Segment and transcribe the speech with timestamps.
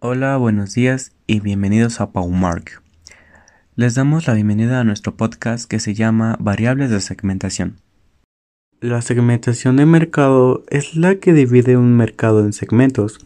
[0.00, 2.84] Hola, buenos días y bienvenidos a Paumark.
[3.74, 7.78] Les damos la bienvenida a nuestro podcast que se llama Variables de segmentación.
[8.80, 13.18] La segmentación de mercado es la que divide un mercado en segmentos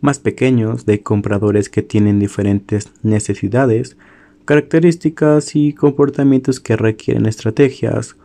[0.00, 3.98] más pequeños de compradores que tienen diferentes necesidades,
[4.46, 8.16] características y comportamientos que requieren estrategias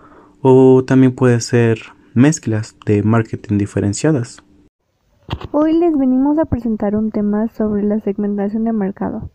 [0.42, 1.82] o también puede ser
[2.14, 4.42] mezclas de marketing diferenciadas.
[5.52, 9.30] Hoy les venimos a presentar un tema sobre la segmentación de mercado,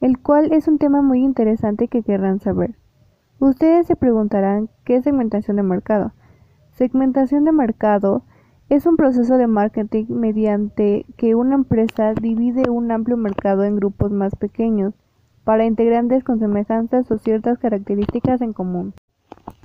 [0.00, 2.76] el cual es un tema muy interesante que querrán saber.
[3.38, 6.12] Ustedes se preguntarán qué es segmentación de mercado.
[6.72, 8.24] Segmentación de mercado
[8.68, 14.12] es un proceso de marketing mediante que una empresa divide un amplio mercado en grupos
[14.12, 14.94] más pequeños
[15.44, 18.94] para integrantes con semejanzas o ciertas características en común.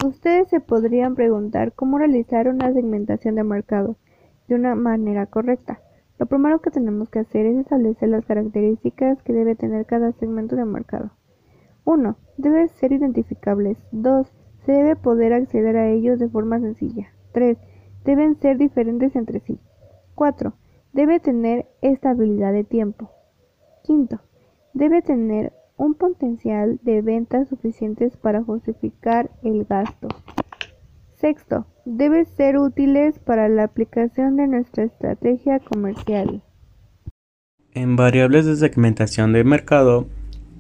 [0.03, 3.97] Ustedes se podrían preguntar cómo realizar una segmentación de mercado
[4.47, 5.79] de una manera correcta.
[6.17, 10.55] Lo primero que tenemos que hacer es establecer las características que debe tener cada segmento
[10.55, 11.11] de mercado.
[11.83, 12.17] 1.
[12.37, 13.77] Debe ser identificables.
[13.91, 14.31] 2.
[14.65, 17.09] Se debe poder acceder a ellos de forma sencilla.
[17.33, 17.57] 3.
[18.05, 19.59] Deben ser diferentes entre sí.
[20.15, 20.53] 4.
[20.93, 23.11] Debe tener estabilidad de tiempo.
[23.83, 24.19] 5.
[24.73, 30.07] Debe tener un potencial de ventas suficientes para justificar el gasto.
[31.25, 36.43] Sexto, debe ser útiles para la aplicación de nuestra estrategia comercial.
[37.73, 40.07] En variables de segmentación de mercado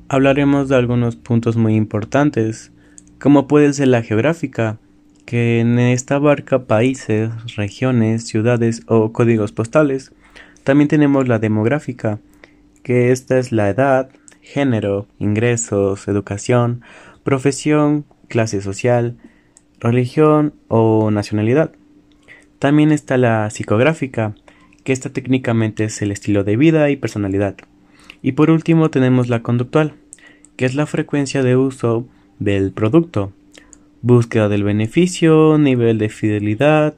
[0.09, 2.71] hablaremos de algunos puntos muy importantes,
[3.19, 4.79] como puede ser la geográfica,
[5.27, 10.13] que en esta abarca países, regiones, ciudades o códigos postales.
[10.63, 12.17] También tenemos la demográfica,
[12.81, 14.09] que esta es la edad,
[14.41, 16.81] género, ingresos, educación,
[17.23, 19.19] profesión, clase social,
[19.79, 21.71] religión o nacionalidad.
[22.59, 24.35] También está la psicográfica,
[24.83, 27.55] que esta técnicamente es el estilo de vida y personalidad.
[28.21, 29.93] Y por último tenemos la conductual,
[30.55, 32.05] que es la frecuencia de uso
[32.39, 33.31] del producto,
[34.01, 36.95] búsqueda del beneficio, nivel de fidelidad,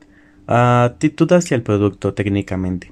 [0.48, 2.92] actitud hacia el producto técnicamente.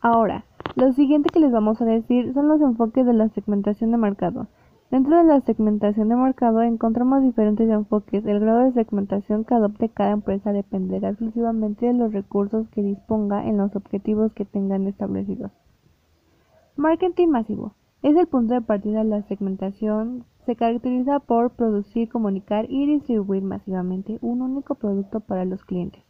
[0.00, 0.44] Ahora,
[0.74, 4.46] lo siguiente que les vamos a decir son los enfoques de la segmentación de mercado.
[4.92, 8.26] Dentro de la segmentación de mercado encontramos diferentes enfoques.
[8.26, 13.46] El grado de segmentación que adopte cada empresa dependerá exclusivamente de los recursos que disponga
[13.48, 15.50] en los objetivos que tengan establecidos.
[16.76, 17.72] Marketing masivo.
[18.02, 20.26] Es el punto de partida de la segmentación.
[20.44, 26.04] Se caracteriza por producir, comunicar y distribuir masivamente un único producto para los clientes.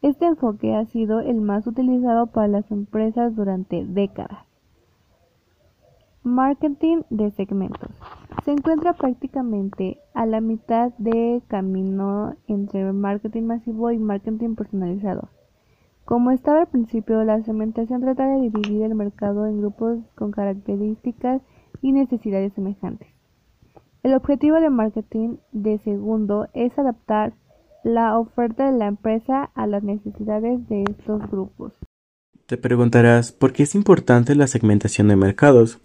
[0.00, 4.53] Este enfoque ha sido el más utilizado para las empresas durante décadas.
[6.24, 7.90] Marketing de segmentos.
[8.46, 15.28] Se encuentra prácticamente a la mitad de camino entre marketing masivo y marketing personalizado.
[16.06, 21.42] Como estaba al principio, la segmentación trata de dividir el mercado en grupos con características
[21.82, 23.08] y necesidades semejantes.
[24.02, 27.34] El objetivo de marketing de segundo es adaptar
[27.82, 31.74] la oferta de la empresa a las necesidades de estos grupos.
[32.46, 35.82] Te preguntarás, ¿por qué es importante la segmentación de mercados?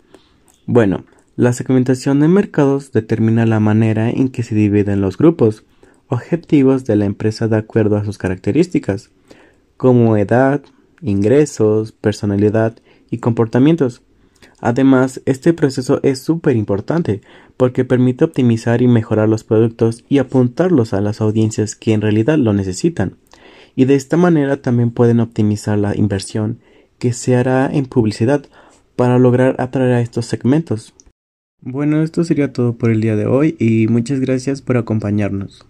[0.72, 1.04] Bueno,
[1.36, 5.64] la segmentación de mercados determina la manera en que se dividen los grupos
[6.10, 9.10] objetivos de la empresa de acuerdo a sus características,
[9.78, 10.62] como edad,
[11.02, 12.78] ingresos, personalidad
[13.10, 14.04] y comportamientos.
[14.62, 17.22] Además, este proceso es súper importante
[17.58, 22.38] porque permite optimizar y mejorar los productos y apuntarlos a las audiencias que en realidad
[22.38, 23.16] lo necesitan.
[23.76, 26.60] Y de esta manera también pueden optimizar la inversión
[27.00, 28.46] que se hará en publicidad
[29.00, 30.94] para lograr atraer a estos segmentos.
[31.62, 35.66] Bueno, esto sería todo por el día de hoy y muchas gracias por acompañarnos.